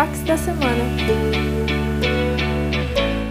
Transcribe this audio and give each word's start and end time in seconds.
destaques 0.00 0.22
da 0.22 0.36
semana. 0.38 0.84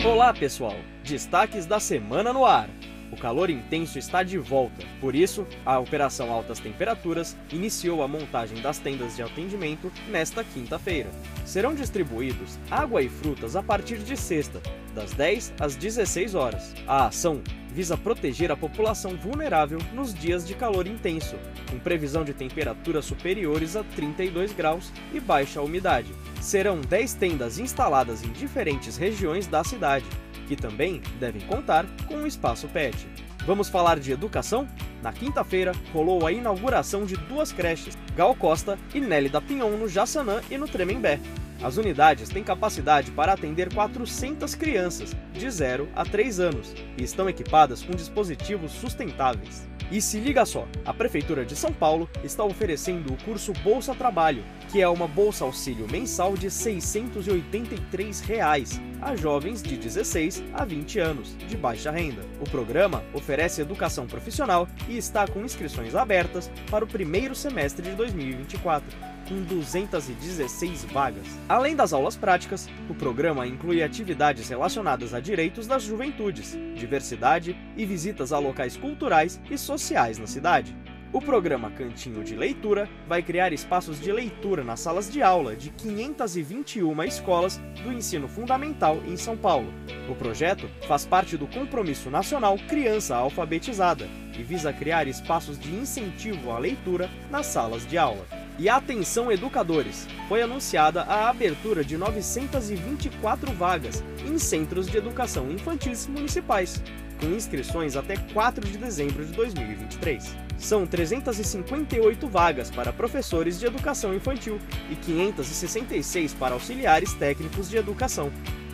Olá, 0.05 0.31
pessoal! 0.31 0.75
Destaques 1.03 1.65
da 1.65 1.79
semana 1.79 2.31
no 2.31 2.45
ar. 2.45 2.69
O 3.11 3.17
calor 3.17 3.49
intenso 3.49 3.97
está 3.97 4.21
de 4.21 4.37
volta, 4.37 4.85
por 5.01 5.15
isso, 5.15 5.47
a 5.65 5.79
Operação 5.79 6.31
Altas 6.31 6.59
Temperaturas 6.59 7.35
iniciou 7.51 8.03
a 8.03 8.07
montagem 8.07 8.61
das 8.61 8.77
tendas 8.77 9.15
de 9.15 9.23
atendimento 9.23 9.91
nesta 10.09 10.43
quinta-feira. 10.43 11.09
Serão 11.43 11.73
distribuídos 11.73 12.59
água 12.69 13.01
e 13.01 13.09
frutas 13.09 13.55
a 13.55 13.63
partir 13.63 13.97
de 13.97 14.15
sexta, 14.15 14.61
das 14.93 15.11
10 15.13 15.55
às 15.59 15.75
16 15.75 16.35
horas. 16.35 16.75
A 16.85 17.07
ação 17.07 17.41
visa 17.73 17.97
proteger 17.97 18.51
a 18.51 18.57
população 18.57 19.15
vulnerável 19.15 19.79
nos 19.93 20.13
dias 20.13 20.45
de 20.45 20.53
calor 20.53 20.87
intenso, 20.87 21.35
com 21.69 21.79
previsão 21.79 22.23
de 22.23 22.33
temperaturas 22.33 23.05
superiores 23.05 23.75
a 23.75 23.83
32 23.83 24.53
graus 24.53 24.91
e 25.13 25.19
baixa 25.19 25.61
umidade. 25.61 26.13
Serão 26.41 26.81
10 26.81 27.13
tendas 27.15 27.59
instaladas 27.59 28.23
em 28.23 28.31
diferentes 28.31 28.97
regiões 28.97 29.47
da 29.47 29.63
cidade, 29.63 30.05
que 30.47 30.55
também 30.55 31.01
devem 31.19 31.41
contar 31.41 31.85
com 32.07 32.15
um 32.15 32.27
espaço 32.27 32.67
PET. 32.67 33.07
Vamos 33.45 33.69
falar 33.69 33.99
de 33.99 34.11
educação? 34.11 34.67
Na 35.01 35.13
quinta-feira, 35.13 35.71
rolou 35.93 36.27
a 36.27 36.31
inauguração 36.31 37.05
de 37.05 37.15
duas 37.15 37.51
creches, 37.51 37.97
Gal 38.15 38.35
Costa 38.35 38.77
e 38.93 38.99
Nelly 38.99 39.29
da 39.29 39.39
Pinhon 39.39 39.71
no 39.71 39.87
Jaçanã 39.87 40.41
e 40.49 40.57
no 40.57 40.67
Tremembé. 40.67 41.19
As 41.61 41.75
unidades 41.75 42.29
têm 42.29 42.43
capacidade 42.43 43.11
para 43.11 43.33
atender 43.33 43.73
400 43.73 44.55
crianças, 44.55 45.15
de 45.33 45.49
0 45.49 45.89
a 45.93 46.05
3 46.05 46.39
anos, 46.39 46.73
e 46.97 47.03
estão 47.03 47.29
equipadas 47.29 47.83
com 47.83 47.91
dispositivos 47.91 48.71
sustentáveis. 48.71 49.67
E 49.91 49.99
se 49.99 50.19
liga 50.19 50.45
só, 50.45 50.67
a 50.85 50.93
Prefeitura 50.93 51.43
de 51.43 51.55
São 51.55 51.73
Paulo 51.73 52.07
está 52.23 52.43
oferecendo 52.43 53.11
o 53.11 53.17
curso 53.23 53.51
Bolsa 53.63 53.93
Trabalho, 53.95 54.43
que 54.71 54.81
é 54.81 54.87
uma 54.87 55.07
bolsa 55.07 55.43
auxílio 55.43 55.87
mensal 55.91 56.37
de 56.37 56.49
683 56.49 58.21
reais 58.21 58.79
a 59.01 59.15
jovens 59.15 59.63
de 59.63 59.75
16 59.75 60.43
a 60.53 60.63
20 60.63 60.99
anos, 60.99 61.35
de 61.47 61.57
baixa 61.57 61.89
renda. 61.89 62.21
O 62.39 62.49
programa 62.49 63.03
oferece 63.13 63.61
educação 63.61 64.05
profissional 64.05 64.67
e 64.87 64.95
está 64.95 65.27
com 65.27 65.43
inscrições 65.43 65.95
abertas 65.95 66.51
para 66.69 66.85
o 66.85 66.87
primeiro 66.87 67.33
semestre 67.33 67.89
de 67.89 67.95
2024 67.95 68.85
com 69.29 69.43
216 69.43 70.85
vagas. 70.85 71.27
Além 71.47 71.75
das 71.75 71.93
aulas 71.93 72.17
práticas, 72.17 72.67
o 72.89 72.95
programa 72.95 73.45
inclui 73.45 73.83
atividades 73.83 74.49
relacionadas 74.49 75.13
a 75.13 75.19
direitos 75.19 75.67
das 75.67 75.83
juventudes, 75.83 76.57
diversidade 76.75 77.55
e 77.77 77.85
visitas 77.85 78.33
a 78.33 78.39
locais 78.39 78.75
culturais 78.75 79.39
e 79.49 79.57
sociais 79.57 80.17
na 80.17 80.25
cidade. 80.25 80.75
O 81.11 81.19
programa 81.19 81.71
Cantinho 81.71 82.23
de 82.23 82.35
Leitura 82.35 82.87
vai 83.07 83.23
criar 83.23 83.51
espaços 83.51 83.99
de 83.99 84.11
leitura 84.11 84.63
nas 84.63 84.79
salas 84.79 85.11
de 85.11 85.23
aula 85.23 85.55
de 85.55 85.71
521 85.71 87.03
escolas 87.03 87.57
do 87.83 87.91
ensino 87.91 88.27
fundamental 88.27 89.01
em 89.07 89.17
São 89.17 89.35
Paulo. 89.35 89.73
O 90.07 90.13
projeto 90.13 90.69
faz 90.87 91.05
parte 91.05 91.35
do 91.35 91.47
Compromisso 91.47 92.11
Nacional 92.11 92.59
Criança 92.67 93.15
Alfabetizada 93.15 94.07
e 94.37 94.43
visa 94.43 94.71
criar 94.71 95.07
espaços 95.07 95.57
de 95.59 95.73
incentivo 95.73 96.51
à 96.51 96.59
leitura 96.59 97.09
nas 97.31 97.47
salas 97.47 97.87
de 97.87 97.97
aula. 97.97 98.38
E 98.59 98.67
atenção 98.67 99.31
educadores, 99.31 100.05
foi 100.27 100.41
anunciada 100.41 101.03
a 101.03 101.29
abertura 101.29 101.81
de 101.81 101.95
924 101.95 103.53
vagas 103.53 104.03
em 104.27 104.37
centros 104.37 104.87
de 104.87 104.97
educação 104.97 105.49
infantis 105.49 106.05
municipais, 106.07 106.83
com 107.21 107.27
inscrições 107.27 107.95
até 107.95 108.17
4 108.17 108.67
de 108.67 108.77
dezembro 108.77 109.25
de 109.25 109.31
2023. 109.31 110.35
São 110.57 110.85
358 110.85 112.27
vagas 112.27 112.69
para 112.69 112.91
professores 112.91 113.57
de 113.57 113.65
educação 113.65 114.13
infantil 114.13 114.59
e 114.91 114.95
566 114.97 116.33
para 116.33 116.53
auxiliares 116.53 117.13
técnicos 117.13 117.69
de 117.69 117.77
educação. 117.77 118.29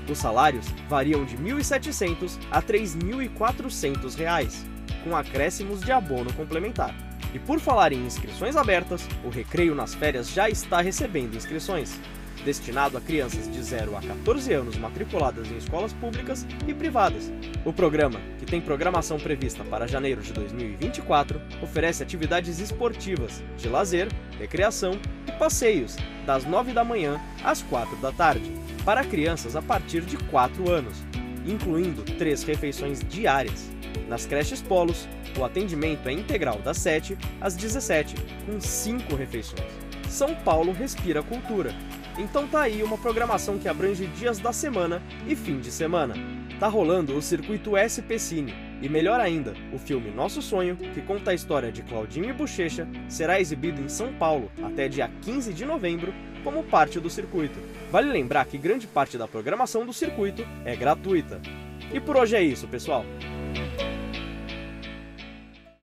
Os 0.10 0.18
salários 0.18 0.66
variam 0.90 1.24
de 1.26 1.36
R$ 1.36 1.54
1.700 1.54 2.40
a 2.50 2.60
3.400 2.60 4.16
reais, 4.16 4.66
com 5.04 5.16
acréscimos 5.16 5.82
de 5.82 5.92
abono 5.92 6.34
complementar. 6.34 6.96
E 7.36 7.40
por 7.40 7.60
falar 7.60 7.92
em 7.92 8.06
inscrições 8.06 8.56
abertas, 8.56 9.06
o 9.22 9.28
Recreio 9.28 9.76
nas 9.76 9.94
Férias 9.94 10.30
já 10.30 10.50
está 10.50 10.80
recebendo 10.80 11.36
inscrições 11.36 12.00
destinado 12.46 12.96
a 12.96 13.02
crianças 13.02 13.52
de 13.52 13.62
0 13.62 13.98
a 13.98 14.02
14 14.02 14.54
anos 14.54 14.78
matriculadas 14.78 15.52
em 15.52 15.58
escolas 15.58 15.92
públicas 15.92 16.48
e 16.66 16.74
privadas. 16.74 17.30
O 17.66 17.74
programa, 17.74 18.22
que 18.40 18.46
tem 18.46 18.62
programação 18.62 19.20
prevista 19.20 19.66
para 19.66 19.86
janeiro 19.86 20.22
de 20.22 20.32
2024, 20.32 21.42
oferece 21.62 22.04
atividades 22.04 22.60
esportivas, 22.60 23.44
de 23.58 23.68
lazer, 23.68 24.08
recreação 24.40 24.98
e 25.28 25.32
passeios, 25.34 25.98
das 26.26 26.46
9 26.46 26.72
da 26.72 26.86
manhã 26.86 27.20
às 27.44 27.62
4 27.64 27.98
da 27.98 28.14
tarde, 28.14 28.50
para 28.86 29.04
crianças 29.04 29.58
a 29.58 29.62
partir 29.62 30.02
de 30.02 30.16
4 30.16 30.72
anos, 30.72 31.04
incluindo 31.46 32.04
três 32.18 32.44
refeições 32.44 33.02
diárias. 33.10 33.75
Nas 34.08 34.26
creches 34.26 34.62
polos, 34.62 35.08
o 35.38 35.44
atendimento 35.44 36.08
é 36.08 36.12
integral 36.12 36.60
das 36.60 36.78
7 36.78 37.18
às 37.42 37.56
17, 37.56 38.16
com 38.46 38.60
5 38.60 39.16
refeições. 39.16 39.64
São 40.10 40.34
Paulo 40.36 40.72
respira 40.72 41.24
cultura, 41.24 41.74
então 42.18 42.48
tá 42.48 42.62
aí 42.62 42.82
uma 42.82 42.98
programação 42.98 43.58
que 43.58 43.68
abrange 43.68 44.08
dias 44.08 44.40
da 44.40 44.54
semana 44.54 45.02
e 45.28 45.36
fim 45.36 45.60
de 45.60 45.72
semana. 45.72 46.16
Tá 46.60 46.68
rolando 46.68 47.16
o 47.18 47.22
circuito 47.22 47.72
SP 47.76 48.16
Cine. 48.18 48.54
E 48.82 48.88
melhor 48.88 49.20
ainda, 49.20 49.54
o 49.74 49.78
filme 49.78 50.12
Nosso 50.12 50.42
Sonho, 50.42 50.78
que 50.78 51.02
conta 51.02 51.32
a 51.32 51.34
história 51.34 51.72
de 51.72 51.82
Claudinho 51.82 52.30
e 52.30 52.34
Bochecha, 52.34 52.88
será 53.10 53.40
exibido 53.40 53.82
em 53.82 53.90
São 53.90 54.14
Paulo 54.14 54.50
até 54.64 54.88
dia 54.88 55.10
15 55.22 55.54
de 55.54 55.66
novembro 55.66 56.14
como 56.44 56.64
parte 56.64 57.00
do 57.00 57.10
circuito. 57.10 57.60
Vale 57.92 58.12
lembrar 58.12 58.46
que 58.46 58.58
grande 58.58 58.88
parte 58.88 59.18
da 59.18 59.28
programação 59.28 59.86
do 59.86 59.92
circuito 59.92 60.46
é 60.64 60.76
gratuita. 60.76 61.42
E 61.94 62.00
por 62.00 62.16
hoje 62.16 62.36
é 62.36 62.44
isso, 62.44 62.68
pessoal. 62.68 63.06